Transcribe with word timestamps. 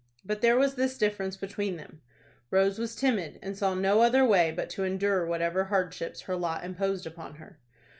But 0.25 0.41
there 0.41 0.57
was 0.57 0.73
this 0.73 0.97
difference 0.97 1.37
between 1.37 1.77
them: 1.77 2.01
Rose 2.49 2.79
was 2.79 2.95
timid, 2.95 3.37
and 3.43 3.55
saw 3.55 3.75
no 3.75 4.01
other 4.01 4.25
way 4.25 4.51
but 4.51 4.67
to 4.71 4.83
endure 4.83 5.27
whatever 5.27 5.65
hardships 5.65 6.21
her 6.21 6.35
lot 6.35 6.63
imposed 6.63 7.05
upon 7.05 7.35
her. 7.35 7.59